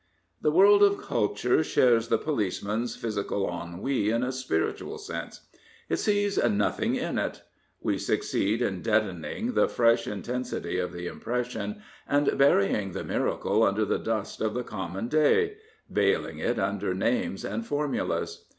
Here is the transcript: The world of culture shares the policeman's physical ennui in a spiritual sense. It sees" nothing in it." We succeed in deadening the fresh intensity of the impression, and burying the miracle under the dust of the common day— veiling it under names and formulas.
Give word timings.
The 0.41 0.49
world 0.49 0.81
of 0.81 0.97
culture 0.97 1.63
shares 1.63 2.07
the 2.07 2.17
policeman's 2.17 2.95
physical 2.95 3.47
ennui 3.47 4.09
in 4.09 4.23
a 4.23 4.31
spiritual 4.31 4.97
sense. 4.97 5.41
It 5.89 5.97
sees" 5.97 6.39
nothing 6.43 6.95
in 6.95 7.19
it." 7.19 7.43
We 7.81 7.99
succeed 7.99 8.63
in 8.63 8.81
deadening 8.81 9.53
the 9.53 9.67
fresh 9.69 10.07
intensity 10.07 10.79
of 10.79 10.91
the 10.91 11.05
impression, 11.05 11.83
and 12.07 12.35
burying 12.35 12.93
the 12.93 13.03
miracle 13.03 13.61
under 13.61 13.85
the 13.85 13.99
dust 13.99 14.41
of 14.41 14.55
the 14.55 14.63
common 14.63 15.07
day— 15.07 15.57
veiling 15.87 16.39
it 16.39 16.57
under 16.57 16.95
names 16.95 17.45
and 17.45 17.63
formulas. 17.63 18.45